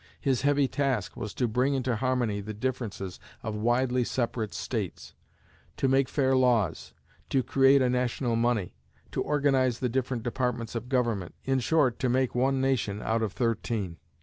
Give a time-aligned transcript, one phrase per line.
[0.19, 5.13] His heavy task was to bring into harmony the differences of widely separate States;
[5.77, 6.91] to make fair laws;
[7.29, 8.73] to create a national money;
[9.11, 13.33] to organize the different departments of government in short, to make one nation out of
[13.33, 13.97] thirteen.